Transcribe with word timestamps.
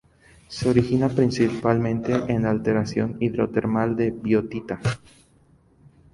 Se 0.47 0.67
origina 0.67 1.09
principalmente 1.09 2.11
en 2.29 2.41
la 2.41 2.49
alteración 2.49 3.17
hidrotermal 3.19 3.95
de 3.95 4.09
biotita. 4.09 4.79